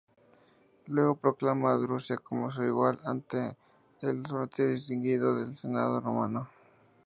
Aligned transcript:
Luego 0.87 1.13
proclama 1.13 1.73
a 1.73 1.77
Drusila 1.77 2.17
como 2.17 2.51
su 2.51 2.63
igual, 2.63 2.99
ante 3.05 3.55
el 4.01 4.25
aparente 4.25 4.65
disgusto 4.67 5.35
del 5.35 5.53
Senado 5.53 5.99
romano. 5.99 6.49